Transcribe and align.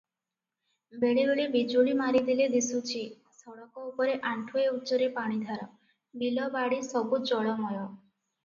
ବେଳେବେଳେ 1.01 1.43
ବିଜୁଳି 1.55 1.91
ମାରିଦେଲେ 1.99 2.47
ଦିଶୁଚି- 2.53 3.33
ସଡ଼କ 3.43 3.85
ଉପରେ 3.91 4.15
ଆଣ୍ଠୁଏ 4.31 4.65
ଉଚ୍ଚରେ 4.73 5.11
ପାଣିଧାର, 5.19 5.69
ବିଲ 6.23 6.49
ବାଡ଼ି 6.57 6.81
ସବୁ 6.91 7.21
ଜଳମୟ। 7.33 7.81